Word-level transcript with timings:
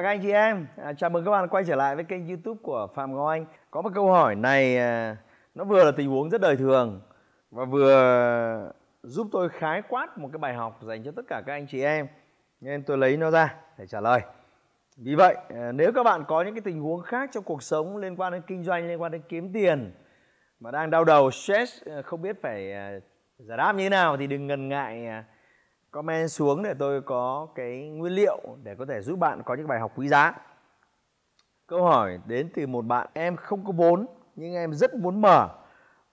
Cả 0.00 0.04
các 0.04 0.10
anh 0.10 0.22
chị 0.22 0.30
em, 0.30 0.66
à, 0.76 0.92
chào 0.92 1.10
mừng 1.10 1.24
các 1.24 1.30
bạn 1.30 1.48
quay 1.48 1.64
trở 1.64 1.76
lại 1.76 1.94
với 1.94 2.04
kênh 2.04 2.28
YouTube 2.28 2.60
của 2.62 2.88
Phạm 2.94 3.16
Ngọc 3.16 3.28
Anh. 3.28 3.46
Có 3.70 3.82
một 3.82 3.90
câu 3.94 4.12
hỏi 4.12 4.34
này 4.34 4.78
à, 4.78 5.16
nó 5.54 5.64
vừa 5.64 5.84
là 5.84 5.90
tình 5.90 6.08
huống 6.08 6.30
rất 6.30 6.40
đời 6.40 6.56
thường 6.56 7.00
và 7.50 7.64
vừa 7.64 8.72
giúp 9.02 9.28
tôi 9.32 9.48
khái 9.48 9.82
quát 9.88 10.18
một 10.18 10.28
cái 10.32 10.38
bài 10.38 10.54
học 10.54 10.78
dành 10.82 11.02
cho 11.04 11.12
tất 11.16 11.22
cả 11.28 11.42
các 11.46 11.52
anh 11.52 11.66
chị 11.66 11.82
em 11.82 12.06
nên 12.60 12.82
tôi 12.82 12.98
lấy 12.98 13.16
nó 13.16 13.30
ra 13.30 13.54
để 13.78 13.86
trả 13.86 14.00
lời. 14.00 14.20
Vì 14.96 15.14
vậy, 15.14 15.36
à, 15.48 15.72
nếu 15.72 15.92
các 15.92 16.02
bạn 16.02 16.24
có 16.28 16.42
những 16.42 16.54
cái 16.54 16.62
tình 16.64 16.80
huống 16.80 17.02
khác 17.02 17.30
trong 17.32 17.44
cuộc 17.44 17.62
sống 17.62 17.96
liên 17.96 18.16
quan 18.16 18.32
đến 18.32 18.42
kinh 18.46 18.64
doanh, 18.64 18.88
liên 18.88 19.02
quan 19.02 19.12
đến 19.12 19.22
kiếm 19.28 19.52
tiền 19.52 19.92
mà 20.60 20.70
đang 20.70 20.90
đau 20.90 21.04
đầu, 21.04 21.30
stress, 21.30 21.84
à, 21.86 22.02
không 22.02 22.22
biết 22.22 22.42
phải 22.42 22.72
à, 22.72 22.92
giải 23.38 23.58
đáp 23.58 23.72
như 23.72 23.84
thế 23.84 23.90
nào 23.90 24.16
thì 24.16 24.26
đừng 24.26 24.46
ngần 24.46 24.68
ngại 24.68 25.06
à, 25.06 25.24
comment 25.90 26.30
xuống 26.30 26.62
để 26.62 26.74
tôi 26.78 27.02
có 27.02 27.48
cái 27.54 27.88
nguyên 27.88 28.12
liệu 28.12 28.40
để 28.62 28.74
có 28.74 28.86
thể 28.86 29.00
giúp 29.00 29.18
bạn 29.18 29.42
có 29.44 29.54
những 29.54 29.68
bài 29.68 29.80
học 29.80 29.92
quý 29.96 30.08
giá. 30.08 30.34
Câu 31.66 31.82
hỏi, 31.82 32.18
đến 32.26 32.50
từ 32.54 32.66
một 32.66 32.82
bạn, 32.86 33.08
em 33.12 33.36
không 33.36 33.64
có 33.64 33.72
vốn, 33.72 34.06
nhưng 34.36 34.54
em 34.54 34.72
rất 34.72 34.94
muốn 34.94 35.20
mở 35.20 35.48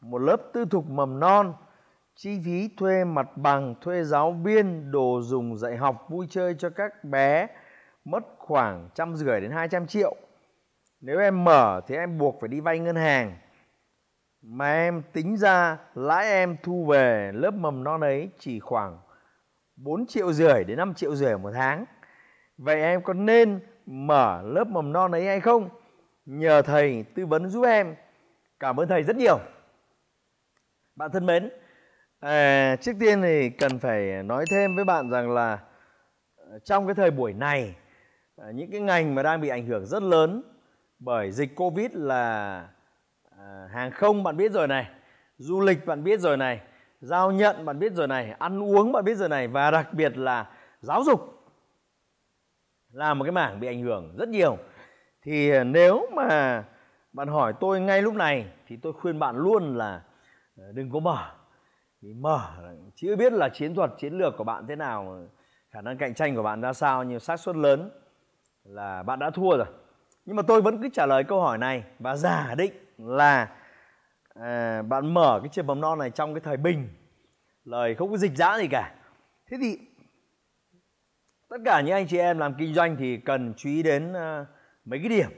một 0.02 0.17
lớp 0.17 0.38
tư 0.53 0.66
thục 0.66 0.89
mầm 0.89 1.19
non, 1.19 1.53
chi 2.16 2.42
phí 2.45 2.69
thuê 2.78 3.03
mặt 3.03 3.38
bằng, 3.38 3.75
thuê 3.81 4.03
giáo 4.03 4.31
viên, 4.31 4.92
đồ 4.92 5.22
dùng 5.22 5.58
dạy 5.58 5.78
học, 5.78 6.06
vui 6.09 6.28
chơi 6.30 6.56
cho 6.58 6.69
các 6.69 7.03
bé 7.03 7.47
mất 8.06 8.23
khoảng 8.38 8.89
trăm 8.95 9.16
rưỡi 9.16 9.41
đến 9.41 9.52
200 9.52 9.88
triệu 9.88 10.16
nếu 11.02 11.19
em 11.19 11.44
mở 11.44 11.81
thì 11.88 11.95
em 11.95 12.17
buộc 12.17 12.39
phải 12.41 12.47
đi 12.47 12.59
vay 12.59 12.80
ngân 12.80 12.95
hàng 12.95 13.38
mà 14.41 14.73
em 14.73 15.03
tính 15.14 15.38
ra 15.38 15.78
lãi 15.95 16.25
em 16.28 16.58
thu 16.64 16.86
về 16.86 17.31
lớp 17.36 17.52
mầm 17.52 17.84
non 17.84 18.02
ấy 18.02 18.30
chỉ 18.39 18.59
khoảng 18.59 18.97
4 19.78 20.06
triệu 20.08 20.33
rưỡi 20.33 20.64
đến 20.64 20.78
5 20.78 20.94
triệu 20.94 21.16
rưỡi 21.16 21.38
một 21.38 21.52
tháng. 21.53 21.86
Vậy 22.58 22.81
em 22.81 23.03
có 23.03 23.14
nên 23.14 23.59
mở 23.86 24.42
lớp 24.45 24.67
mầm 24.67 24.94
non 24.94 25.11
ấy 25.11 25.25
hay 25.25 25.39
không? 25.39 25.69
Nhờ 26.25 26.61
thầy 26.61 27.06
tư 27.16 27.25
vấn 27.25 27.50
giúp 27.50 27.64
em. 27.64 27.95
Cảm 28.59 28.80
ơn 28.80 28.88
thầy 28.88 29.03
rất 29.03 29.16
nhiều. 29.16 29.39
Bạn 30.95 31.11
thân 31.11 31.25
mến 31.25 31.50
à, 32.19 32.75
trước 32.75 32.92
tiên 33.00 33.22
thì 33.22 33.50
cần 33.50 33.80
phải 33.80 34.23
nói 34.23 34.45
thêm 34.52 34.75
với 34.75 34.86
bạn 34.86 35.09
rằng 35.09 35.31
là 35.31 35.59
à, 36.38 36.59
trong 36.64 36.88
cái 36.88 36.95
thời 36.95 37.12
buổi 37.12 37.34
này 37.34 37.75
à, 38.38 38.45
những 38.53 38.72
cái 38.72 38.81
ngành 38.81 39.16
mà 39.16 39.23
đang 39.23 39.41
bị 39.41 39.50
ảnh 39.50 39.66
hưởng 39.66 39.86
rất 39.86 40.03
lớn 40.03 40.44
bởi 41.00 41.31
dịch 41.31 41.56
covid 41.56 41.91
là 41.94 42.67
à, 43.38 43.67
hàng 43.73 43.91
không 43.91 44.23
bạn 44.23 44.38
biết 44.38 44.52
rồi 44.52 44.67
này 44.67 44.89
du 45.38 45.62
lịch 45.62 45.86
bạn 45.86 46.03
biết 46.03 46.19
rồi 46.19 46.38
này 46.38 46.62
giao 47.00 47.31
nhận 47.31 47.66
bạn 47.66 47.80
biết 47.80 47.94
rồi 47.94 48.08
này, 48.08 48.36
ăn 48.40 48.64
uống 48.64 48.92
bạn 48.92 49.03
biết 49.03 49.16
rồi 49.16 49.30
này 49.30 49.48
và 49.48 49.72
đặc 49.72 49.94
biệt 49.94 50.17
là 50.17 50.50
giáo 50.81 51.03
dục 51.03 51.20
là 52.92 53.14
một 53.14 53.23
cái 53.26 53.31
mảng 53.31 53.59
bị 53.59 53.67
ảnh 53.67 53.81
hưởng 53.81 54.16
rất 54.17 54.30
nhiều. 54.30 54.58
Thì 55.22 55.50
ờ, 55.50 55.64
nếu 55.64 56.08
mà 56.16 56.64
bạn 57.14 57.28
hỏi 57.28 57.53
tôi 57.59 57.81
ngay 57.81 58.02
lúc 58.02 58.14
này 58.14 58.45
thì 58.68 58.78
tôi 58.78 58.94
khuyên 58.94 59.19
bạn 59.19 59.38
luôn 59.38 59.78
là 59.78 60.02
ờ, 60.58 60.63
đừng 60.72 60.91
có 60.91 61.00
mở. 61.00 61.31
Vì 62.02 62.13
mở 62.13 62.40
chưa 62.96 63.16
biết 63.16 63.34
là 63.34 63.50
chiến 63.50 63.75
thuật, 63.75 63.91
chiến 63.97 64.14
lược 64.14 64.38
của 64.38 64.44
bạn 64.44 64.68
thế 64.68 64.75
nào, 64.75 65.28
khả 65.72 65.81
năng 65.81 65.97
cạnh 65.97 66.14
tranh 66.14 66.35
của 66.35 66.44
bạn 66.44 66.62
ra 66.62 66.74
sao, 66.74 67.03
nhưng 67.03 67.19
xác 67.19 67.40
suất 67.40 67.56
lớn 67.56 67.91
là 68.64 69.03
bạn 69.03 69.19
đã 69.19 69.29
thua 69.29 69.58
rồi. 69.58 69.68
Nhưng 70.25 70.35
mà 70.35 70.41
tôi 70.41 70.62
vẫn 70.62 70.81
cứ 70.81 70.90
trả 70.94 71.06
lời 71.06 71.24
câu 71.24 71.41
hỏi 71.41 71.58
này 71.58 71.84
và 72.00 72.16
giả 72.16 72.56
định 72.58 72.74
là 72.97 73.47
à, 74.42 74.81
bạn 74.81 75.14
mở 75.14 75.40
cái 75.44 75.50
trường 75.50 75.68
mầm 75.68 75.81
non 75.81 76.00
này 76.00 76.09
trong 76.09 76.34
cái 76.34 76.42
thời 76.42 76.58
bình. 76.58 76.90
Lời 77.64 77.96
không 77.96 78.12
có 78.12 78.18
dịch 78.18 78.36
giã 78.36 78.58
gì 78.58 78.68
cả. 78.68 78.96
Thế 79.50 79.58
thì 79.62 79.80
tất 81.50 81.58
cả 81.66 81.81
những 81.81 81.94
anh 81.94 82.08
chị 82.08 82.18
em 82.18 82.38
làm 82.38 82.56
kinh 82.59 82.74
doanh 82.74 82.96
thì 83.00 83.18
cần 83.18 83.53
chú 83.58 83.70
ý 83.70 83.84
đến 83.84 84.12
uh, 84.12 84.47
mấy 84.86 85.00
cái 85.00 85.09
điểm. 85.09 85.30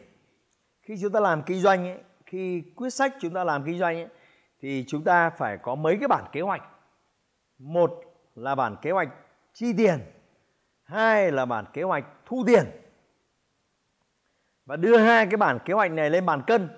Khi 0.81 0.95
chúng 1.01 1.11
ta 1.11 1.19
làm 1.19 1.43
kinh 1.43 1.59
doanh 1.59 1.87
ấy, 1.87 1.97
khi 2.25 2.63
quyết 2.75 2.89
sách 2.89 3.15
chúng 3.19 3.33
ta 3.33 3.43
làm 3.43 3.65
kinh 3.65 3.77
doanh 3.77 3.95
ấy, 3.95 4.07
thì 4.61 4.85
chúng 4.87 5.03
ta 5.03 5.29
phải 5.29 5.57
có 5.57 5.75
mấy 5.75 5.97
cái 5.99 6.07
bản 6.07 6.23
kế 6.31 6.41
hoạch. 6.41 6.63
Một 7.57 7.91
là 8.35 8.55
bản 8.55 8.75
kế 8.81 8.91
hoạch 8.91 9.09
chi 9.53 9.73
tiền. 9.77 9.99
Hai 10.83 11.31
là 11.31 11.45
bản 11.45 11.65
kế 11.73 11.83
hoạch 11.83 12.05
thu 12.25 12.43
tiền. 12.47 12.65
Và 14.65 14.75
đưa 14.75 14.97
hai 14.97 15.25
cái 15.25 15.37
bản 15.37 15.59
kế 15.65 15.73
hoạch 15.73 15.91
này 15.91 16.09
lên 16.09 16.25
bàn 16.25 16.41
cân. 16.47 16.69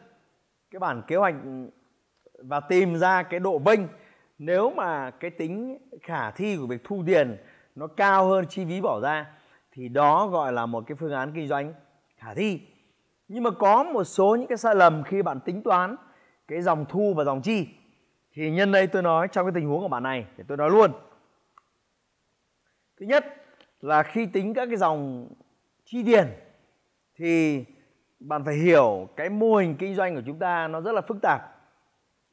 Cái 0.72 0.80
bản 0.80 1.02
kế 1.08 1.16
hoạch 1.16 1.36
và 2.42 2.60
tìm 2.60 2.96
ra 2.96 3.24
cái 3.24 3.40
độ 3.40 3.60
vênh 3.60 3.80
nếu 4.40 4.72
mà 4.72 5.12
cái 5.12 5.32
tính 5.32 5.78
khả 6.04 6.32
thi 6.32 6.58
của 6.58 6.68
việc 6.68 6.84
thu 6.84 7.04
tiền 7.08 7.38
nó 7.76 7.88
cao 7.88 8.28
hơn 8.28 8.46
chi 8.50 8.66
phí 8.66 8.82
bỏ 8.82 9.00
ra, 9.00 9.26
thì 9.72 9.88
đó 9.88 10.28
gọi 10.28 10.54
là 10.54 10.66
một 10.66 10.84
cái 10.88 10.96
phương 11.00 11.14
án 11.14 11.32
kinh 11.36 11.48
doanh 11.48 11.74
khả 12.18 12.34
thi. 12.34 12.62
Nhưng 13.28 13.44
mà 13.44 13.52
có 13.52 13.84
một 13.84 14.04
số 14.04 14.36
những 14.36 14.48
cái 14.48 14.58
sai 14.58 14.76
lầm 14.76 15.04
khi 15.04 15.22
bạn 15.22 15.40
tính 15.40 15.64
toán 15.64 15.96
cái 16.48 16.62
dòng 16.62 16.86
thu 16.90 17.14
và 17.14 17.24
dòng 17.24 17.42
chi, 17.42 17.68
thì 18.34 18.52
nhân 18.52 18.72
đây 18.72 18.88
tôi 18.88 19.02
nói 19.02 19.28
trong 19.28 19.46
cái 19.46 19.52
tình 19.56 19.68
huống 19.68 19.82
của 19.82 19.88
bạn 19.88 20.04
này 20.04 20.26
để 20.38 20.44
tôi 20.48 20.58
nói 20.58 20.70
luôn. 20.70 20.92
Thứ 23.00 23.06
nhất 23.06 23.26
là 23.82 24.04
khi 24.04 24.26
tính 24.26 24.54
các 24.54 24.66
cái 24.66 24.78
dòng 24.78 25.28
chi 25.86 26.04
tiền, 26.04 26.28
thì 27.16 27.64
bạn 28.20 28.44
phải 28.46 28.56
hiểu 28.56 29.08
cái 29.16 29.30
mô 29.30 29.56
hình 29.56 29.76
kinh 29.80 29.96
doanh 29.96 30.16
của 30.16 30.22
chúng 30.26 30.40
ta 30.40 30.68
nó 30.68 30.82
rất 30.82 30.92
là 30.92 31.02
phức 31.02 31.18
tạp. 31.22 31.61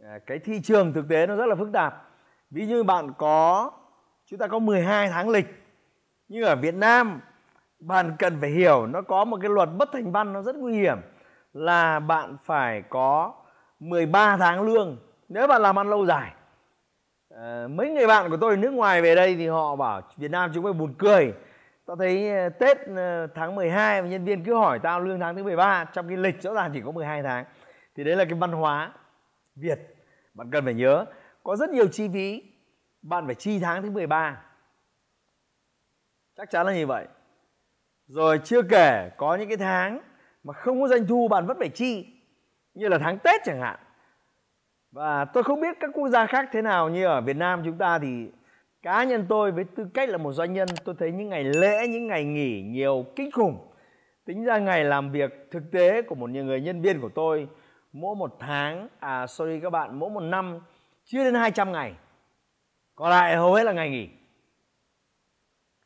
À, 0.04 0.18
cái 0.26 0.38
thị 0.38 0.60
trường 0.62 0.92
thực 0.92 1.08
tế 1.08 1.26
nó 1.26 1.36
rất 1.36 1.46
là 1.46 1.54
phức 1.54 1.68
tạp. 1.72 2.08
Ví 2.50 2.66
như 2.66 2.82
bạn 2.84 3.12
có 3.18 3.70
chúng 4.26 4.38
ta 4.38 4.46
có 4.46 4.58
12 4.58 5.08
tháng 5.08 5.28
lịch 5.28 5.46
nhưng 6.28 6.44
ở 6.44 6.56
Việt 6.56 6.74
Nam 6.74 7.20
bạn 7.80 8.16
cần 8.18 8.40
phải 8.40 8.50
hiểu 8.50 8.86
nó 8.86 9.02
có 9.02 9.24
một 9.24 9.38
cái 9.40 9.50
luật 9.50 9.68
bất 9.76 9.88
thành 9.92 10.12
văn 10.12 10.32
nó 10.32 10.42
rất 10.42 10.56
nguy 10.56 10.74
hiểm 10.74 10.98
là 11.52 12.00
bạn 12.00 12.36
phải 12.44 12.82
có 12.82 13.34
13 13.80 14.36
tháng 14.36 14.62
lương. 14.62 14.96
Nếu 15.28 15.46
bạn 15.46 15.62
làm 15.62 15.78
ăn 15.78 15.90
lâu 15.90 16.06
dài 16.06 16.32
à, 17.34 17.68
mấy 17.70 17.90
người 17.90 18.06
bạn 18.06 18.30
của 18.30 18.36
tôi 18.36 18.56
nước 18.56 18.70
ngoài 18.70 19.02
về 19.02 19.14
đây 19.14 19.36
thì 19.36 19.48
họ 19.48 19.76
bảo 19.76 20.02
Việt 20.16 20.30
Nam 20.30 20.50
chúng 20.54 20.64
mày 20.64 20.72
buồn 20.72 20.94
cười. 20.98 21.32
Tao 21.86 21.96
thấy 21.96 22.30
à, 22.30 22.48
Tết 22.48 22.78
à, 22.96 23.26
tháng 23.34 23.54
12 23.54 24.02
nhân 24.02 24.24
viên 24.24 24.44
cứ 24.44 24.54
hỏi 24.54 24.78
tao 24.78 25.00
lương 25.00 25.20
tháng 25.20 25.36
thứ 25.36 25.42
13 25.42 25.84
trong 25.84 26.08
cái 26.08 26.16
lịch 26.16 26.42
rõ 26.42 26.54
ràng 26.54 26.70
chỉ 26.74 26.80
có 26.80 26.90
12 26.90 27.22
tháng. 27.22 27.44
Thì 27.96 28.04
đấy 28.04 28.16
là 28.16 28.24
cái 28.24 28.34
văn 28.34 28.52
hóa. 28.52 28.92
Việt. 29.60 29.78
Bạn 30.34 30.50
cần 30.50 30.64
phải 30.64 30.74
nhớ, 30.74 31.04
có 31.42 31.56
rất 31.56 31.70
nhiều 31.70 31.88
chi 31.88 32.08
phí, 32.12 32.42
bạn 33.02 33.26
phải 33.26 33.34
chi 33.34 33.58
tháng 33.58 33.82
thứ 33.82 33.90
13 33.90 34.44
chắc 36.38 36.50
chắn 36.50 36.66
là 36.66 36.74
như 36.74 36.86
vậy. 36.86 37.06
Rồi 38.06 38.40
chưa 38.44 38.62
kể 38.62 39.10
có 39.16 39.34
những 39.34 39.48
cái 39.48 39.56
tháng 39.56 40.00
mà 40.44 40.52
không 40.52 40.80
có 40.80 40.88
doanh 40.88 41.06
thu, 41.06 41.28
bạn 41.28 41.46
vẫn 41.46 41.58
phải 41.58 41.68
chi, 41.68 42.06
như 42.74 42.88
là 42.88 42.98
tháng 42.98 43.18
Tết 43.18 43.40
chẳng 43.44 43.60
hạn. 43.60 43.78
Và 44.92 45.24
tôi 45.24 45.42
không 45.42 45.60
biết 45.60 45.76
các 45.80 45.90
quốc 45.94 46.08
gia 46.08 46.26
khác 46.26 46.48
thế 46.52 46.62
nào, 46.62 46.88
như 46.88 47.06
ở 47.06 47.20
Việt 47.20 47.36
Nam 47.36 47.62
chúng 47.64 47.78
ta 47.78 47.98
thì 47.98 48.30
cá 48.82 49.04
nhân 49.04 49.26
tôi 49.28 49.52
với 49.52 49.64
tư 49.64 49.86
cách 49.94 50.08
là 50.08 50.18
một 50.18 50.32
doanh 50.32 50.52
nhân, 50.52 50.68
tôi 50.84 50.94
thấy 50.98 51.12
những 51.12 51.28
ngày 51.28 51.44
lễ, 51.44 51.88
những 51.88 52.06
ngày 52.06 52.24
nghỉ 52.24 52.62
nhiều 52.62 53.06
kinh 53.16 53.30
khủng. 53.30 53.72
Tính 54.24 54.44
ra 54.44 54.58
ngày 54.58 54.84
làm 54.84 55.12
việc 55.12 55.48
thực 55.50 55.62
tế 55.72 56.02
của 56.02 56.14
một 56.14 56.30
người 56.30 56.60
nhân 56.60 56.82
viên 56.82 57.00
của 57.00 57.10
tôi 57.14 57.48
mỗi 57.92 58.16
một 58.16 58.36
tháng 58.40 58.88
à 59.00 59.26
sorry 59.26 59.60
các 59.60 59.70
bạn, 59.70 59.98
mỗi 59.98 60.10
một 60.10 60.20
năm, 60.20 60.60
chưa 61.04 61.24
đến 61.24 61.34
200 61.34 61.72
ngày. 61.72 61.94
Còn 62.94 63.10
lại 63.10 63.36
hầu 63.36 63.54
hết 63.54 63.64
là 63.64 63.72
ngày 63.72 63.90
nghỉ. 63.90 64.08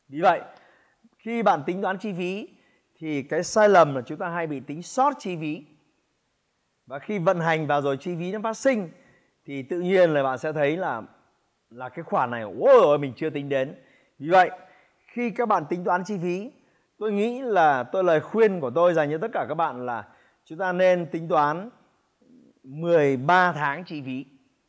Vì 0.09 0.21
vậy, 0.21 0.41
khi 1.19 1.43
bạn 1.43 1.63
tính 1.67 1.83
toán 1.83 1.99
chi 1.99 2.13
phí, 2.19 2.49
thì 2.99 3.23
cái 3.23 3.43
sai 3.43 3.69
lầm 3.69 3.95
là 3.95 4.03
chúng 4.07 4.19
ta 4.19 4.29
hay 4.29 4.47
bị 4.47 4.61
tính 4.61 4.83
sót 4.83 5.13
chi 5.19 5.37
phí. 5.41 5.65
Và 6.87 6.99
khi 6.99 7.19
vận 7.19 7.41
hành 7.41 7.67
vào 7.67 7.83
rồi 7.83 7.97
chi 7.97 8.17
phí 8.19 8.33
nó 8.33 8.39
phát 8.43 8.57
sinh, 8.57 8.91
thì 9.45 9.63
tự 9.63 9.81
nhiên 9.81 10.11
là 10.11 10.23
bạn 10.23 10.39
sẽ 10.39 10.53
thấy 10.53 10.77
là 10.77 11.03
là 11.71 11.89
cái 11.89 12.03
khoản 12.03 12.31
này 12.31 12.43
ôi, 12.61 12.99
mình 12.99 13.13
chưa 13.17 13.31
tính 13.31 13.49
đến. 13.49 13.75
Vì 14.19 14.29
vậy, 14.29 14.51
khi 15.07 15.31
các 15.31 15.49
bạn 15.49 15.65
tính 15.69 15.85
toán 15.85 16.05
chi 16.05 16.19
phí, 16.23 16.51
tôi 16.99 17.13
nghĩ 17.13 17.43
là, 17.43 17.83
tôi 17.83 18.05
lời 18.05 18.21
khuyên 18.21 18.61
của 18.61 18.71
tôi 18.71 18.95
dành 18.95 19.11
cho 19.11 19.19
tất 19.19 19.29
cả 19.33 19.47
các 19.49 19.55
bạn 19.55 19.87
là 19.87 20.05
chúng 20.45 20.59
ta 20.59 20.73
nên 20.73 21.07
tính 21.07 21.29
toán 21.29 21.71
13 22.63 23.53
tháng 23.53 23.85
chi 23.85 24.03
phí. 24.03 24.25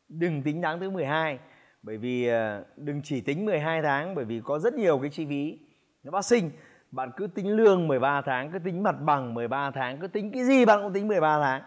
Đừng 0.08 0.42
tính 0.42 0.62
tháng 0.62 0.80
thứ 0.80 0.90
12 0.90 1.38
bởi 1.84 1.96
vì 1.96 2.26
ờ, 2.26 2.64
đừng 2.76 3.00
chỉ 3.04 3.20
tính 3.20 3.44
12 3.44 3.82
tháng, 3.82 4.14
bởi 4.14 4.24
vì 4.24 4.40
có 4.44 4.58
rất 4.58 4.74
nhiều 4.74 4.98
cái 4.98 5.10
chi 5.10 5.26
phí 5.26 5.58
nó 6.02 6.10
phát 6.12 6.22
sinh. 6.22 6.50
Bạn 6.90 7.10
cứ 7.16 7.26
tính 7.26 7.48
lương 7.56 7.88
13 7.88 8.20
tháng, 8.20 8.52
cứ 8.52 8.58
tính 8.58 8.82
mặt 8.82 8.96
bằng 9.00 9.34
13 9.34 9.70
tháng, 9.70 9.98
cứ 10.00 10.06
tính 10.06 10.30
cái 10.32 10.44
gì 10.44 10.64
bạn 10.64 10.80
cũng 10.82 10.92
tính 10.92 11.08
13 11.08 11.40
tháng. 11.42 11.62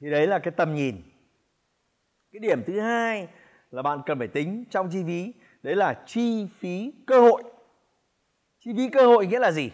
Thì 0.00 0.10
đấy 0.10 0.26
là 0.26 0.38
cái 0.38 0.50
tầm 0.56 0.74
nhìn. 0.74 1.02
Cái 2.32 2.40
điểm 2.40 2.62
thứ 2.66 2.80
hai 2.80 3.28
là 3.70 3.82
bạn 3.82 3.98
cần 4.06 4.18
phải 4.18 4.28
tính 4.28 4.64
trong 4.70 4.88
chi 4.90 5.04
phí, 5.06 5.32
đấy 5.62 5.76
là 5.76 6.02
chi 6.06 6.48
phí 6.58 6.92
cơ 7.06 7.20
hội. 7.20 7.42
Chi 8.60 8.70
phí 8.76 8.88
cơ 8.88 9.06
hội 9.06 9.26
nghĩa 9.26 9.38
là 9.38 9.52
gì? 9.52 9.70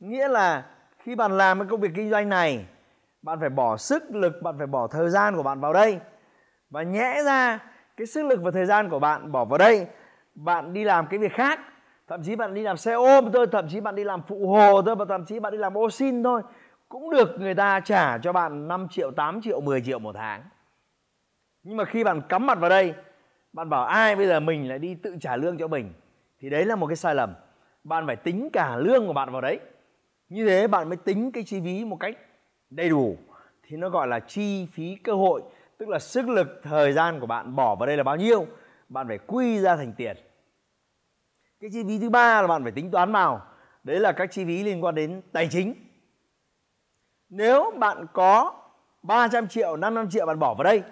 Nghĩa 0.00 0.28
là 0.28 0.66
khi 0.98 1.14
bạn 1.14 1.36
làm 1.36 1.58
cái 1.58 1.68
công 1.70 1.80
việc 1.80 1.90
kinh 1.94 2.10
doanh 2.10 2.28
này 2.28 2.66
bạn 3.22 3.40
phải 3.40 3.48
bỏ 3.48 3.76
sức 3.76 4.02
lực, 4.10 4.42
bạn 4.42 4.54
phải 4.58 4.66
bỏ 4.66 4.86
thời 4.86 5.10
gian 5.10 5.36
của 5.36 5.42
bạn 5.42 5.60
vào 5.60 5.72
đây. 5.72 6.00
Và 6.70 6.82
nhẽ 6.82 7.22
ra, 7.24 7.58
cái 7.96 8.06
sức 8.06 8.22
lực 8.22 8.40
và 8.42 8.50
thời 8.50 8.66
gian 8.66 8.90
của 8.90 8.98
bạn 8.98 9.32
bỏ 9.32 9.44
vào 9.44 9.58
đây. 9.58 9.86
Bạn 10.34 10.72
đi 10.72 10.84
làm 10.84 11.06
cái 11.06 11.18
việc 11.18 11.32
khác. 11.32 11.60
Thậm 12.08 12.22
chí 12.22 12.36
bạn 12.36 12.54
đi 12.54 12.62
làm 12.62 12.76
xe 12.76 12.92
ôm 12.92 13.32
thôi, 13.32 13.46
thậm 13.52 13.68
chí 13.68 13.80
bạn 13.80 13.94
đi 13.94 14.04
làm 14.04 14.22
phụ 14.28 14.48
hồ 14.48 14.82
thôi, 14.82 14.96
và 14.96 15.04
thậm 15.04 15.24
chí 15.24 15.40
bạn 15.40 15.52
đi 15.52 15.58
làm 15.58 15.78
ô 15.78 15.90
xin 15.90 16.22
thôi. 16.22 16.42
Cũng 16.88 17.10
được 17.10 17.40
người 17.40 17.54
ta 17.54 17.80
trả 17.80 18.18
cho 18.18 18.32
bạn 18.32 18.68
5 18.68 18.86
triệu 18.90 19.10
8 19.10 19.40
triệu 19.42 19.60
10 19.60 19.80
triệu 19.80 19.98
một 19.98 20.14
tháng. 20.18 20.42
Nhưng 21.62 21.76
mà 21.76 21.84
khi 21.84 22.04
bạn 22.04 22.22
cắm 22.28 22.46
mặt 22.46 22.58
vào 22.60 22.70
đây, 22.70 22.94
bạn 23.52 23.70
bảo 23.70 23.84
ai 23.84 24.16
bây 24.16 24.26
giờ 24.26 24.40
mình 24.40 24.68
lại 24.68 24.78
đi 24.78 24.94
tự 24.94 25.16
trả 25.20 25.36
lương 25.36 25.58
cho 25.58 25.68
mình? 25.68 25.92
Thì 26.40 26.50
đấy 26.50 26.64
là 26.64 26.76
một 26.76 26.86
cái 26.86 26.96
sai 26.96 27.14
lầm. 27.14 27.34
Bạn 27.84 28.06
phải 28.06 28.16
tính 28.16 28.50
cả 28.52 28.76
lương 28.76 29.06
của 29.06 29.12
bạn 29.12 29.32
vào 29.32 29.40
đấy. 29.40 29.60
Như 30.28 30.46
thế 30.46 30.66
bạn 30.66 30.88
mới 30.88 30.96
tính 30.96 31.32
cái 31.32 31.44
chi 31.44 31.60
phí 31.64 31.84
một 31.84 31.96
cách 32.00 32.16
đầy 32.70 32.88
đủ, 32.88 33.16
thì 33.62 33.76
nó 33.76 33.88
gọi 33.88 34.08
là 34.08 34.20
chi 34.20 34.66
phí 34.72 34.96
cơ 35.04 35.12
hội, 35.12 35.42
tức 35.78 35.88
là 35.88 35.98
sức 35.98 36.28
lực 36.28 36.60
thời 36.62 36.92
gian 36.92 37.20
của 37.20 37.26
bạn 37.26 37.56
bỏ 37.56 37.74
vào 37.74 37.86
đây 37.86 37.96
là 37.96 38.02
bao 38.02 38.16
nhiêu, 38.16 38.46
bạn 38.88 39.08
phải 39.08 39.18
quy 39.26 39.60
ra 39.60 39.76
thành 39.76 39.92
tiền. 39.96 40.16
Cái 41.60 41.70
chi 41.72 41.84
phí 41.88 41.98
thứ 41.98 42.10
ba 42.10 42.42
là 42.42 42.48
bạn 42.48 42.62
phải 42.62 42.72
tính 42.72 42.90
toán 42.90 43.12
vào, 43.12 43.46
đấy 43.84 44.00
là 44.00 44.12
các 44.12 44.30
chi 44.30 44.44
phí 44.44 44.62
liên 44.62 44.84
quan 44.84 44.94
đến 44.94 45.22
tài 45.32 45.48
chính. 45.50 45.74
Nếu 47.28 47.72
bạn 47.78 48.06
có 48.12 48.54
300 49.02 49.48
triệu 49.48 49.76
500 49.76 50.10
triệu 50.10 50.26
bạn 50.26 50.38
bỏ 50.38 50.54
vào 50.54 50.64
đây, 50.64 50.82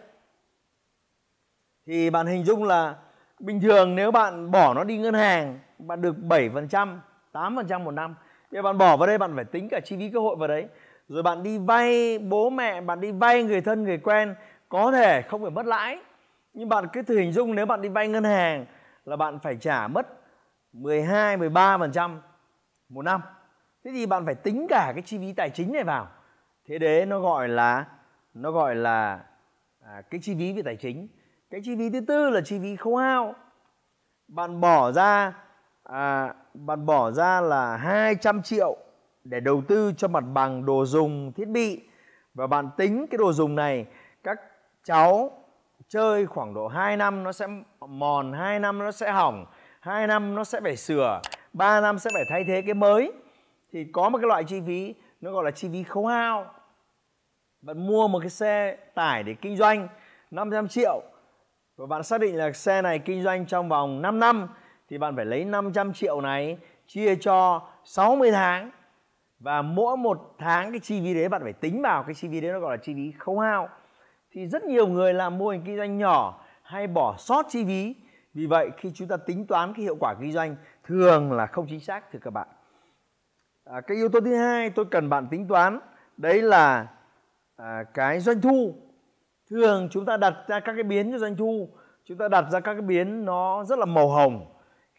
thì 1.87 2.11
bạn 2.11 2.27
hình 2.27 2.45
dung 2.45 2.65
là 2.65 2.97
bình 3.39 3.61
thường 3.61 3.95
nếu 3.95 4.11
bạn 4.11 4.51
bỏ 4.51 4.75
nó 4.75 4.85
đi 4.85 4.99
ngân 4.99 5.15
hàng, 5.15 5.59
bạn 5.79 6.01
được 6.01 6.17
7% 6.17 6.99
8% 7.33 7.85
một 7.85 7.91
năm, 7.91 8.15
thì 8.51 8.63
bạn 8.63 8.79
bỏ 8.79 8.97
vào 8.97 9.07
đây 9.07 9.19
bạn 9.19 9.33
phải 9.35 9.45
tính 9.45 9.69
cả 9.69 9.81
chi 9.85 9.97
phí 9.97 10.11
cơ 10.11 10.21
hội 10.21 10.37
vào 10.37 10.49
đấy 10.49 10.69
rồi 11.09 11.23
bạn 11.23 11.43
đi 11.43 11.59
vay 11.59 12.19
bố 12.19 12.51
mẹ 12.51 12.81
bạn 12.81 13.01
đi 13.01 13.13
vay 13.13 13.43
người 13.43 13.61
thân 13.61 13.83
người 13.83 13.99
quen 13.99 14.35
có 14.69 14.93
thể 14.93 15.23
không 15.23 15.43
phải 15.43 15.51
mất 15.51 15.67
lãi. 15.67 15.99
Nhưng 16.55 16.69
bạn 16.69 16.87
cứ 16.93 17.03
thử 17.03 17.19
hình 17.19 17.33
dung 17.33 17.55
nếu 17.55 17.67
bạn 17.67 17.83
đi 17.83 17.89
vay 17.89 18.09
ngân 18.09 18.25
hàng 18.25 18.67
là 19.05 19.17
bạn 19.17 19.39
phải 19.39 19.57
trả 19.57 19.89
mất 19.89 20.07
12 20.73 21.37
13% 21.37 22.19
một 22.89 23.03
năm. 23.03 23.23
Thế 23.85 23.91
thì 23.95 24.07
bạn 24.07 24.25
phải 24.25 24.35
tính 24.35 24.67
cả 24.69 24.93
cái 24.95 25.03
chi 25.03 25.19
phí 25.19 25.33
tài 25.33 25.51
chính 25.51 25.73
này 25.73 25.85
vào. 25.85 26.09
Thế 26.69 26.79
đấy 26.79 27.07
nó 27.07 27.21
gọi 27.21 27.49
là 27.49 27.87
nó 28.35 28.51
gọi 28.51 28.75
là 28.75 29.25
à, 29.83 30.03
cái 30.11 30.21
chi 30.23 30.35
phí 30.39 30.53
về 30.53 30.63
tài 30.63 30.77
chính. 30.77 31.09
Cái 31.51 31.61
chi 31.65 31.77
phí 31.77 31.91
thứ 31.91 32.01
tư 32.01 32.31
là 32.31 32.41
chi 32.41 32.59
phí 32.63 32.77
khấu 32.77 32.97
hao. 32.97 33.35
Bạn 34.29 34.61
bỏ 34.61 34.93
ra 34.93 35.33
à, 35.83 36.35
bạn 36.55 36.87
bỏ 36.87 37.11
ra 37.11 37.41
là 37.41 37.77
200 37.77 38.43
triệu 38.43 38.77
để 39.25 39.41
đầu 39.41 39.63
tư 39.69 39.93
cho 39.97 40.09
mặt 40.09 40.25
bằng 40.33 40.67
đồ 40.67 40.85
dùng, 40.85 41.33
thiết 41.33 41.49
bị. 41.49 41.81
Và 42.35 42.47
bạn 42.47 42.71
tính 42.77 43.07
cái 43.11 43.19
đồ 43.19 43.33
dùng 43.33 43.55
này, 43.55 43.87
các 44.25 44.41
cháu 44.85 45.31
chơi 45.89 46.27
khoảng 46.27 46.55
độ 46.55 46.69
2 46.69 46.97
năm 46.97 47.23
nó 47.23 47.33
sẽ 47.33 47.47
mòn 47.89 48.33
2 48.33 48.59
năm 48.59 48.79
nó 48.79 48.93
sẽ 48.93 49.13
hỏng 49.13 49.47
2 49.81 50.07
năm 50.07 50.35
nó 50.35 50.45
sẽ 50.45 50.61
phải 50.61 50.77
sửa 50.77 51.21
3 51.53 51.81
năm 51.81 51.99
sẽ 51.99 52.11
phải 52.15 52.25
thay 52.31 52.45
thế 52.45 52.63
cái 52.63 52.75
mới. 52.75 53.13
Thì 53.73 53.85
có 53.93 54.09
một 54.09 54.19
cái 54.19 54.29
loại 54.29 54.45
chi 54.45 54.61
phí, 54.67 54.95
nó 55.21 55.33
gọi 55.33 55.45
là 55.45 55.51
chi 55.51 55.69
phí 55.73 55.83
khấu 55.83 56.07
hao. 56.07 56.47
Bạn 57.63 57.87
mua 57.87 58.09
một 58.09 58.19
cái 58.21 58.31
xe 58.31 58.77
tải 58.95 59.23
để 59.23 59.35
kinh 59.35 59.57
doanh 59.57 59.89
500 60.31 60.69
triệu 60.69 61.03
và 61.77 61.87
bạn 61.87 62.03
xác 62.03 62.21
định 62.21 62.37
là 62.37 62.53
xe 62.53 62.83
này 62.83 62.99
kinh 62.99 63.23
doanh 63.23 63.47
trong 63.47 63.69
vòng 63.69 64.03
5 64.03 64.21
năm 64.21 64.49
thì 64.89 64.99
bạn 64.99 65.17
phải 65.17 65.25
lấy 65.25 65.45
500 65.45 65.93
triệu 65.93 66.21
này 66.21 66.59
chia 66.87 67.17
cho 67.17 67.63
60 67.85 68.33
tháng 68.33 68.71
và 69.39 69.63
mỗi 69.63 69.97
một 69.97 70.35
tháng 70.39 70.71
cái 70.71 70.81
chi 70.81 71.01
phí 71.01 71.15
đấy 71.15 71.29
bạn 71.29 71.43
phải 71.43 71.53
tính 71.53 71.83
vào 71.83 72.03
cái 72.03 72.15
chi 72.15 72.29
phí 72.29 72.41
đấy 72.41 72.53
nó 72.53 72.61
gọi 72.61 72.77
là 72.77 72.83
chi 72.83 72.95
phí 72.95 73.13
khấu 73.19 73.39
hao. 73.39 73.69
Thì 74.33 74.47
rất 74.47 74.65
nhiều 74.65 74.87
người 74.87 75.15
làm 75.15 75.39
mô 75.39 75.49
hình 75.49 75.63
kinh 75.67 75.77
doanh 75.77 75.99
nhỏ 75.99 76.45
hay 76.63 76.87
bỏ 76.87 77.17
sót 77.19 77.47
chi 77.49 77.65
phí. 77.65 77.95
Vì 78.35 78.47
vậy 78.47 78.71
khi 78.77 78.93
chúng 78.95 79.09
ta 79.09 79.17
tính 79.17 79.47
toán 79.47 79.73
cái 79.75 79.83
hiệu 79.83 79.97
quả 80.01 80.15
kinh 80.21 80.33
doanh 80.33 80.57
thường 80.85 81.33
là 81.33 81.47
không 81.47 81.67
chính 81.69 81.81
xác 81.81 82.13
thưa 82.13 82.19
các 82.23 82.31
bạn. 82.31 82.49
À, 83.65 83.81
cái 83.81 83.97
yếu 83.97 84.09
tố 84.09 84.21
thứ 84.21 84.35
hai 84.35 84.71
tôi 84.71 84.85
cần 84.85 85.09
bạn 85.09 85.29
tính 85.31 85.49
toán 85.49 85.81
đấy 86.17 86.43
là 86.43 86.87
à, 87.57 87.85
cái 87.95 88.21
doanh 88.21 88.41
thu. 88.41 88.75
Thường 89.51 89.89
chúng 89.91 90.05
ta 90.05 90.17
đặt 90.17 90.35
ra 90.47 90.61
các 90.61 90.73
cái 90.73 90.83
biến 90.83 91.13
cho 91.13 91.19
doanh 91.19 91.37
thu 91.37 91.69
chúng 92.05 92.19
ta 92.19 92.29
đặt 92.29 92.45
ra 92.51 92.61
các 92.61 92.73
cái 92.73 92.83
biến 92.83 93.25
nó 93.25 93.65
rất 93.65 93.79
là 93.79 93.85
màu 93.85 94.09
hồng. 94.09 94.47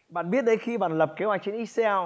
Bạn 0.08 0.30
biết 0.30 0.44
đấy 0.44 0.56
khi 0.56 0.78
bạn 0.78 0.98
lập 0.98 1.12
kế 1.16 1.24
hoạch 1.26 1.42
trên 1.44 1.56
Excel 1.56 1.96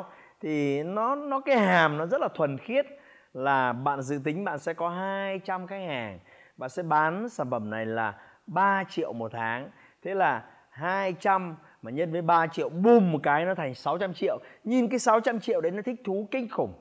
thì 0.41 0.83
nó 0.83 1.15
nó 1.15 1.41
cái 1.41 1.59
hàm 1.59 1.99
nó 1.99 2.07
rất 2.07 2.21
là 2.21 2.29
thuần 2.29 2.59
khiết 2.59 2.87
là 3.33 3.73
bạn 3.73 4.03
dự 4.03 4.19
tính 4.25 4.45
bạn 4.45 4.59
sẽ 4.59 4.75
có 4.75 4.89
200 4.89 5.67
khách 5.67 5.87
hàng. 5.87 6.19
Bạn 6.57 6.71
sẽ 6.71 6.83
bán 6.83 7.29
sản 7.29 7.51
phẩm 7.51 7.71
này 7.71 7.87
là 7.87 8.15
3 8.47 8.85
triệu 8.89 9.13
một 9.13 9.33
tháng. 9.35 9.71
Thế 10.03 10.15
là 10.15 10.45
200 10.71 11.57
mà 11.83 11.91
nhân 11.91 12.13
với 12.13 12.23
3 12.23 12.47
triệu, 12.47 12.69
bùm 12.69 13.13
một 13.13 13.21
cái 13.23 13.45
nó 13.45 13.55
thành 13.55 13.75
600 13.75 14.15
triệu. 14.15 14.39
Nhìn 14.65 14.89
cái 14.89 14.99
600 14.99 15.41
triệu 15.41 15.61
đấy 15.61 15.73
nó 15.73 15.83
thích 15.83 16.01
thú 16.05 16.29
kinh 16.31 16.49
khủng. 16.49 16.75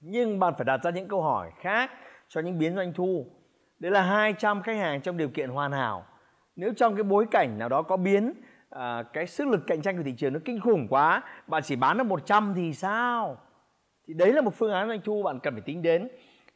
Nhưng 0.00 0.38
bạn 0.38 0.54
phải 0.56 0.64
đặt 0.64 0.80
ra 0.84 0.90
những 0.90 1.08
câu 1.08 1.22
hỏi 1.22 1.50
khác 1.60 1.90
cho 2.28 2.40
những 2.40 2.58
biến 2.58 2.76
doanh 2.76 2.92
thu. 2.92 3.26
Đấy 3.78 3.92
là 3.92 4.02
200 4.02 4.62
khách 4.62 4.76
hàng 4.76 5.00
trong 5.00 5.16
điều 5.16 5.28
kiện 5.28 5.50
hoàn 5.50 5.72
hảo. 5.72 6.06
Nếu 6.56 6.72
trong 6.76 6.96
cái 6.96 7.02
bối 7.02 7.26
cảnh 7.30 7.58
nào 7.58 7.68
đó 7.68 7.82
có 7.82 7.96
biến 7.96 8.32
à, 8.74 9.02
cái 9.12 9.26
sức 9.26 9.48
lực 9.48 9.60
cạnh 9.66 9.82
tranh 9.82 9.96
của 9.96 10.02
thị 10.02 10.14
trường 10.16 10.32
nó 10.32 10.38
kinh 10.44 10.60
khủng 10.60 10.88
quá. 10.88 11.22
Bạn 11.46 11.62
chỉ 11.62 11.76
bán 11.76 11.98
được 11.98 12.04
100 12.04 12.52
thì 12.56 12.74
sao? 12.74 13.36
Thì 14.08 14.14
đấy 14.14 14.32
là 14.32 14.40
một 14.40 14.54
phương 14.54 14.72
án 14.72 14.88
doanh 14.88 15.00
thu 15.04 15.22
bạn 15.22 15.38
cần 15.40 15.54
phải 15.54 15.62
tính 15.62 15.82
đến. 15.82 16.08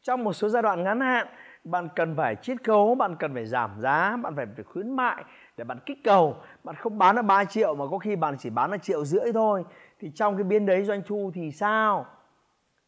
Trong 0.03 0.25
một 0.25 0.33
số 0.33 0.49
giai 0.49 0.63
đoạn 0.63 0.85
ngắn 0.85 1.01
hạn 1.01 1.27
bạn 1.65 1.89
cần 1.97 2.17
phải 2.17 2.37
chiết 2.37 2.65
khấu 2.65 2.95
bạn 2.95 3.17
cần 3.19 3.35
phải 3.35 3.47
giảm 3.47 3.71
giá 3.81 4.17
bạn 4.17 4.37
phải, 4.37 4.47
phải 4.55 4.65
khuyến 4.65 4.97
mại 4.97 5.25
để 5.57 5.65
bạn 5.65 5.79
kích 5.87 5.99
cầu. 6.05 6.37
Bạn 6.65 6.77
không 6.77 6.99
bán 6.99 7.17
được 7.17 7.23
3 7.23 7.45
triệu 7.45 7.75
mà 7.75 7.85
có 7.91 7.99
khi 7.99 8.17
bạn 8.17 8.37
chỉ 8.39 8.51
bán 8.51 8.71
được 8.71 8.83
triệu 8.83 9.05
rưỡi 9.05 9.33
thôi. 9.35 9.65
Thì 10.01 10.11
trong 10.15 10.37
cái 10.37 10.45
biến 10.45 10.67
đấy 10.67 10.85
doanh 10.85 11.03
thu 11.07 11.31
thì 11.35 11.53
sao? 11.53 12.07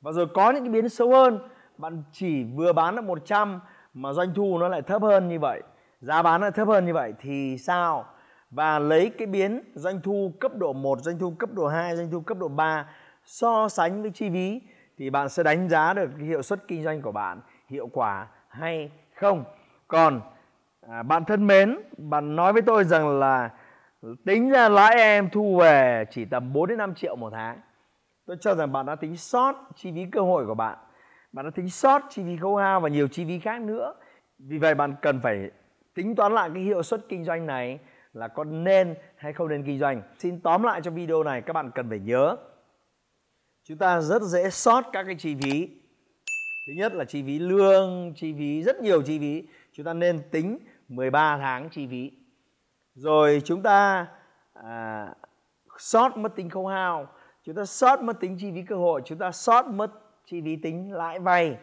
Và 0.01 0.13
rồi 0.13 0.27
có 0.35 0.51
những 0.51 0.63
cái 0.63 0.73
biến 0.73 0.89
sâu 0.89 1.11
hơn. 1.11 1.39
Bạn 1.79 2.03
chỉ 2.13 2.45
vừa 2.45 2.73
bán 2.73 2.97
được 2.97 3.05
100 3.05 3.61
mà 3.95 4.13
doanh 4.13 4.35
thu 4.35 4.59
nó 4.59 4.69
lại 4.69 4.83
thấp 4.83 5.03
hơn 5.03 5.29
như 5.29 5.39
vậy. 5.39 5.63
Giá 6.01 6.23
bán 6.23 6.41
nó 6.41 6.51
thấp 6.51 6.69
hơn 6.69 6.87
như 6.87 6.95
vậy 6.95 7.13
thì 7.21 7.59
sao? 7.59 8.07
Và 8.51 8.79
lấy 8.79 9.11
cái 9.11 9.27
biến 9.27 9.61
doanh 9.75 10.01
thu 10.01 10.33
cấp 10.41 10.53
độ 10.57 10.73
1, 10.73 10.99
doanh 11.01 11.19
thu 11.19 11.31
cấp 11.31 11.51
độ 11.53 11.67
2, 11.67 11.97
doanh 11.97 12.11
thu 12.11 12.21
cấp 12.21 12.39
độ 12.39 12.49
3 12.49 12.89
so 13.25 13.69
sánh 13.69 14.03
với 14.03 14.11
chi 14.11 14.31
phí 14.31 14.61
thì 14.99 15.11
bạn 15.11 15.29
sẽ 15.29 15.43
đánh 15.43 15.69
giá 15.69 15.95
được 15.95 16.11
cái 16.19 16.27
hiệu 16.27 16.43
suất 16.43 16.69
kinh 16.69 16.85
doanh 16.85 17.03
của 17.03 17.13
bạn 17.13 17.41
hiệu 17.69 17.89
quả 17.93 18.27
hay 18.49 18.91
không. 19.15 19.45
Còn 19.89 20.21
à, 20.89 21.03
bạn 21.03 21.25
thân 21.25 21.47
mến, 21.47 21.79
bạn 21.99 22.37
nói 22.37 22.53
với 22.53 22.63
tôi 22.63 22.85
rằng 22.85 23.19
là 23.19 23.51
tính 24.27 24.51
ra 24.51 24.69
lãi 24.69 24.95
em 24.95 25.31
thu 25.31 25.57
về 25.57 26.05
chỉ 26.11 26.25
tầm 26.25 26.53
4 26.53 26.69
đến 26.69 26.79
5 26.79 26.95
triệu 26.95 27.17
một 27.17 27.31
tháng. 27.31 27.61
Tôi 28.27 28.37
cho 28.41 28.55
rằng 28.55 28.73
bạn 28.73 28.87
đã 28.87 28.95
tính 28.95 29.17
sót 29.17 29.55
chi 29.75 29.93
phí 29.95 30.07
cơ 30.13 30.21
hội 30.21 30.47
của 30.47 30.55
bạn. 30.55 30.79
Bạn 31.33 31.45
đã 31.45 31.51
tính 31.51 31.71
sót 31.71 32.03
chi 32.11 32.23
phí 32.25 32.37
khấu 32.37 32.57
hao 32.57 32.81
và 32.81 32.89
nhiều 32.89 33.09
chi 33.09 33.25
phí 33.25 33.39
khác 33.39 33.61
nữa. 33.61 33.95
Vì 34.39 34.59
vậy 34.59 34.75
bạn 34.75 34.95
cần 35.03 35.21
phải 35.21 35.51
tính 35.95 36.15
toán 36.15 36.33
lại 36.33 36.51
cái 36.55 36.63
hiệu 36.63 36.83
suất 36.83 37.01
kinh 37.09 37.25
doanh 37.25 37.47
này 37.47 37.79
là 38.13 38.29
có 38.29 38.45
nên 38.45 38.95
hay 39.17 39.33
không 39.33 39.49
nên 39.49 39.65
kinh 39.65 39.79
doanh. 39.79 40.03
Xin 40.19 40.41
tóm 40.41 40.63
lại 40.63 40.81
trong 40.85 40.95
video 40.95 41.23
này 41.23 41.43
các 41.43 41.53
bạn 41.53 41.71
cần 41.75 41.89
phải 41.89 41.99
nhớ 41.99 42.37
chúng 43.65 43.79
ta 43.79 44.01
rất 44.01 44.23
dễ 44.23 44.51
sót 44.51 44.85
các 44.93 45.03
cái 45.03 45.15
chi 45.19 45.37
phí. 45.43 45.69
Thứ 46.67 46.73
nhất 46.77 46.93
là 46.95 47.05
chi 47.05 47.23
phí 47.23 47.39
lương, 47.39 48.13
chi 48.17 48.35
phí 48.39 48.63
rất 48.63 48.81
nhiều 48.81 49.03
chi 49.03 49.19
phí. 49.19 49.49
Chúng 49.73 49.87
ta 49.87 49.93
nên 49.93 50.23
tính 50.31 50.59
13 50.89 51.39
tháng 51.39 51.69
chi 51.71 51.87
phí. 51.91 52.13
Rồi 52.95 53.43
chúng 53.45 53.63
ta 53.63 54.07
à, 54.53 55.07
sót 55.79 56.17
mất 56.17 56.37
tính 56.37 56.51
khấu 56.51 56.67
hao, 56.67 57.09
chúng 57.45 57.55
ta 57.55 57.65
sót 57.65 58.03
mất 58.03 58.21
tính 58.21 58.37
chi 58.41 58.53
phí 58.55 58.63
cơ 58.63 58.77
hội, 58.77 59.03
chúng 59.05 59.19
ta 59.19 59.33
sót 59.33 59.67
mất 59.67 59.91
chi 60.25 60.41
phí 60.45 60.57
tính 60.57 60.93
lãi 60.93 61.19
vay 61.19 61.57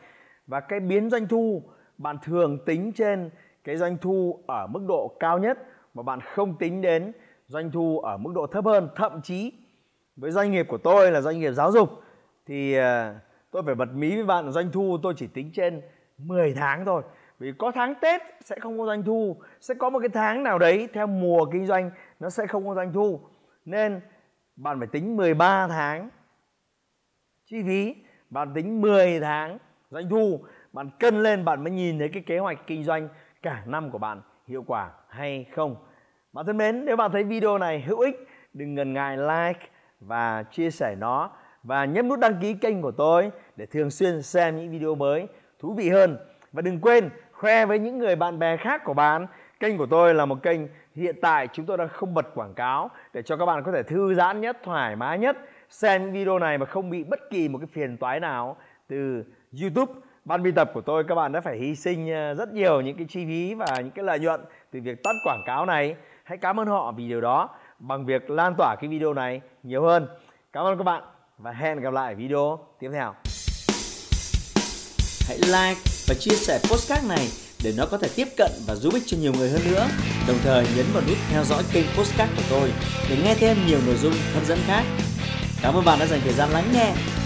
và 0.47 0.59
cái 0.59 0.79
biến 0.79 1.09
doanh 1.09 1.27
thu 1.27 1.63
bạn 1.97 2.17
thường 2.23 2.65
tính 2.65 2.91
trên 2.95 3.29
cái 3.63 3.77
doanh 3.77 3.97
thu 3.97 4.43
ở 4.47 4.67
mức 4.67 4.85
độ 4.87 5.17
cao 5.19 5.39
nhất 5.39 5.59
mà 5.95 6.03
bạn 6.03 6.19
không 6.21 6.57
tính 6.57 6.81
đến 6.81 7.11
doanh 7.47 7.71
thu 7.71 7.99
ở 7.99 8.17
mức 8.17 8.31
độ 8.35 8.47
thấp 8.47 8.65
hơn, 8.65 8.89
thậm 8.95 9.21
chí 9.21 9.53
với 10.15 10.31
doanh 10.31 10.51
nghiệp 10.51 10.65
của 10.69 10.77
tôi 10.77 11.11
là 11.11 11.21
doanh 11.21 11.39
nghiệp 11.39 11.51
giáo 11.51 11.71
dục, 11.71 11.89
thì 12.45 12.73
ờ, 12.73 13.15
tôi 13.51 13.63
phải 13.65 13.75
bật 13.75 13.93
mí 13.93 14.15
với 14.15 14.25
bạn 14.25 14.51
doanh 14.51 14.71
thu 14.71 14.97
tôi 15.03 15.13
chỉ 15.17 15.27
tính 15.27 15.51
trên 15.53 15.81
10 16.17 16.53
tháng 16.53 16.85
thôi. 16.85 17.03
Vì 17.39 17.51
có 17.57 17.71
tháng 17.71 17.93
Tết 18.01 18.21
sẽ 18.41 18.59
không 18.59 18.79
có 18.79 18.85
doanh 18.85 19.03
thu, 19.03 19.37
sẽ 19.61 19.73
có 19.73 19.89
một 19.89 19.99
cái 19.99 20.09
tháng 20.09 20.43
nào 20.43 20.59
đấy 20.59 20.87
theo 20.93 21.07
mùa 21.07 21.45
kinh 21.51 21.65
doanh 21.65 21.91
nó 22.19 22.29
sẽ 22.29 22.47
không 22.47 22.67
có 22.67 22.75
doanh 22.75 22.93
thu. 22.93 23.19
Nên 23.65 24.01
bạn 24.55 24.79
phải 24.79 24.87
tính 24.87 25.17
13 25.17 25.67
tháng 25.67 26.09
chi 27.45 27.63
phí, 27.63 27.95
bạn 28.29 28.53
tính 28.53 28.81
10 28.81 29.19
tháng 29.19 29.57
doanh 29.91 30.09
thu, 30.09 30.43
bạn 30.73 30.89
cân 30.99 31.23
lên, 31.23 31.45
bạn 31.45 31.63
mới 31.63 31.71
nhìn 31.71 31.99
thấy 31.99 32.09
cái 32.09 32.23
kế 32.25 32.39
hoạch 32.39 32.67
kinh 32.67 32.83
doanh 32.83 33.09
cả 33.41 33.63
năm 33.65 33.91
của 33.91 33.97
bạn 33.97 34.21
hiệu 34.47 34.63
quả 34.67 34.89
hay 35.09 35.45
không. 35.55 35.75
Bạn 36.33 36.45
thân 36.45 36.57
mến, 36.57 36.85
nếu 36.85 36.95
bạn 36.95 37.11
thấy 37.11 37.23
video 37.23 37.57
này 37.57 37.81
hữu 37.81 37.99
ích, 37.99 38.27
đừng 38.53 38.75
ngần 38.75 38.93
ngại 38.93 39.17
like 39.17 39.67
và 39.99 40.43
chia 40.51 40.71
sẻ 40.71 40.95
nó 40.95 41.29
và 41.63 41.85
nhấn 41.85 42.07
nút 42.07 42.19
đăng 42.19 42.37
ký 42.41 42.53
kênh 42.53 42.81
của 42.81 42.91
tôi 42.91 43.31
để 43.55 43.65
thường 43.65 43.91
xuyên 43.91 44.21
xem 44.21 44.57
những 44.57 44.71
video 44.71 44.95
mới, 44.95 45.27
thú 45.59 45.73
vị 45.73 45.89
hơn. 45.89 46.17
Và 46.51 46.61
đừng 46.61 46.81
quên 46.81 47.09
khoe 47.31 47.65
với 47.65 47.79
những 47.79 47.97
người 47.97 48.15
bạn 48.15 48.39
bè 48.39 48.57
khác 48.57 48.81
của 48.83 48.93
bạn. 48.93 49.27
Kênh 49.59 49.77
của 49.77 49.85
tôi 49.85 50.13
là 50.13 50.25
một 50.25 50.43
kênh 50.43 50.59
hiện 50.95 51.15
tại 51.21 51.47
chúng 51.53 51.65
tôi 51.65 51.77
đang 51.77 51.89
không 51.89 52.13
bật 52.13 52.35
quảng 52.35 52.53
cáo 52.53 52.89
để 53.13 53.21
cho 53.21 53.37
các 53.37 53.45
bạn 53.45 53.63
có 53.63 53.71
thể 53.71 53.83
thư 53.83 54.13
giãn 54.13 54.41
nhất, 54.41 54.57
thoải 54.63 54.95
mái 54.95 55.19
nhất, 55.19 55.37
xem 55.69 56.11
video 56.11 56.39
này 56.39 56.57
mà 56.57 56.65
không 56.65 56.89
bị 56.89 57.03
bất 57.03 57.19
kỳ 57.29 57.49
một 57.49 57.57
cái 57.57 57.67
phiền 57.67 57.97
toái 57.97 58.19
nào 58.19 58.57
từ 58.87 59.23
YouTube 59.61 59.93
ban 60.25 60.43
biên 60.43 60.55
tập 60.55 60.71
của 60.73 60.81
tôi, 60.81 61.03
các 61.03 61.15
bạn 61.15 61.31
đã 61.31 61.41
phải 61.41 61.57
hy 61.57 61.75
sinh 61.75 62.13
ờ, 62.13 62.33
rất 62.33 62.53
nhiều 62.53 62.81
những 62.81 62.97
cái 62.97 63.07
chi 63.09 63.25
phí 63.25 63.53
và 63.53 63.65
những 63.77 63.91
cái 63.91 64.05
lợi 64.05 64.19
nhuận 64.19 64.41
từ 64.71 64.79
việc 64.83 65.03
tắt 65.03 65.15
quảng 65.23 65.43
cáo 65.45 65.65
này 65.65 65.95
hãy 66.23 66.37
cảm 66.37 66.59
ơn 66.59 66.67
họ 66.67 66.91
vì 66.91 67.07
điều 67.07 67.21
đó 67.21 67.49
bằng 67.79 68.05
việc 68.05 68.29
lan 68.29 68.55
tỏa 68.57 68.75
cái 68.75 68.89
video 68.89 69.13
này 69.13 69.41
nhiều 69.63 69.83
hơn 69.83 70.07
cảm 70.53 70.65
ơn 70.65 70.77
các 70.77 70.83
bạn 70.83 71.03
và 71.37 71.51
hẹn 71.51 71.79
gặp 71.79 71.93
lại 71.93 72.15
video 72.15 72.59
tiếp 72.79 72.89
theo 72.93 73.13
hãy 75.27 75.37
like 75.37 75.81
và 76.07 76.15
chia 76.19 76.35
sẻ 76.35 76.59
postcard 76.63 77.09
này 77.09 77.27
để 77.63 77.73
nó 77.77 77.85
có 77.91 77.97
thể 77.97 78.09
tiếp 78.15 78.27
cận 78.37 78.51
và 78.67 78.75
giúp 78.75 78.93
ích 78.93 79.03
cho 79.05 79.17
nhiều 79.17 79.33
người 79.37 79.49
hơn 79.49 79.61
nữa. 79.71 79.87
Đồng 80.27 80.37
thời 80.43 80.65
nhấn 80.75 80.85
vào 80.93 81.03
nút 81.07 81.17
theo 81.31 81.43
dõi 81.43 81.63
kênh 81.73 81.85
postcard 81.97 82.31
của 82.35 82.43
tôi 82.49 82.71
để 83.09 83.17
nghe 83.23 83.35
thêm 83.35 83.57
nhiều 83.67 83.79
nội 83.85 83.95
dung 83.95 84.13
hấp 84.33 84.45
dẫn 84.45 84.59
khác. 84.67 84.83
Cảm 85.61 85.73
ơn 85.73 85.85
bạn 85.85 85.99
đã 85.99 86.05
dành 86.05 86.19
thời 86.23 86.33
gian 86.33 86.49
lắng 86.49 86.65
nghe. 86.73 86.93